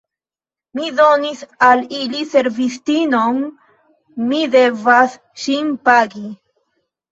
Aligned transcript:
Mi 0.77 0.87
donis 0.99 1.43
al 1.67 1.83
ili 1.97 2.23
servistinon, 2.31 3.39
mi 4.33 4.41
devas 4.59 5.17
ŝin 5.45 5.71
pagi. 5.93 6.27